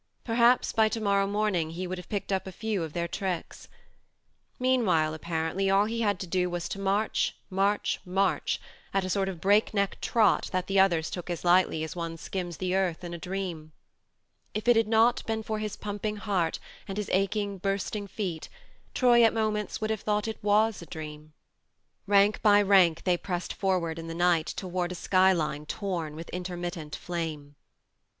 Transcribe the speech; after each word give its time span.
Perhaps 0.23 0.73
by 0.73 0.89
to 0.89 0.99
morrow 0.99 1.27
morning 1.27 1.69
he 1.69 1.85
would 1.85 1.99
have 1.99 2.09
picked 2.09 2.31
up 2.33 2.47
a 2.47 2.51
few 2.51 2.81
of 2.81 2.93
their 2.93 3.07
tricks. 3.07 3.67
Meanwhile, 4.57 5.13
apparently, 5.13 5.69
all 5.69 5.85
he 5.85 6.01
had 6.01 6.19
to 6.21 6.25
do 6.25 6.49
was 6.49 6.67
to 6.69 6.79
march, 6.79 7.35
march, 7.51 7.99
march, 8.03 8.59
at 8.95 9.05
a 9.05 9.11
sort 9.11 9.29
of 9.29 9.39
break 9.39 9.75
neck 9.75 10.01
trot 10.01 10.49
that 10.51 10.65
the 10.65 10.79
others 10.79 11.11
took 11.11 11.29
as 11.29 11.45
lightly 11.45 11.83
as 11.83 11.95
one 11.95 12.17
skims 12.17 12.57
the 12.57 12.73
earth 12.75 13.03
in 13.03 13.13
a 13.13 13.19
dream. 13.19 13.73
If 14.55 14.67
it 14.67 14.75
had 14.75 14.87
not 14.87 15.23
been 15.27 15.43
for 15.43 15.59
his 15.59 15.75
pumping 15.77 16.15
heart 16.15 16.57
and 16.87 16.97
his 16.97 17.11
aching 17.13 17.59
bursting 17.59 18.07
feet, 18.07 18.49
Troy 18.95 19.21
at 19.23 19.35
moments 19.35 19.81
would 19.81 19.91
have 19.91 20.01
thought 20.01 20.27
it 20.27 20.43
was 20.43 20.81
a 20.81 20.87
dream.... 20.87 21.33
Rank 22.07 22.41
by 22.41 22.59
rank 22.63 23.03
they 23.03 23.17
pressed 23.17 23.53
forward 23.53 23.97
THE 23.97 24.01
MARNE 24.01 24.17
123 24.17 24.17
in 24.17 24.17
the 24.17 24.23
night 24.23 24.47
toward 24.73 24.91
a 24.91 24.95
sky 24.95 25.31
line 25.31 25.67
torn 25.67 26.15
with 26.15 26.27
intermittent 26.31 26.95
flame. 26.95 27.53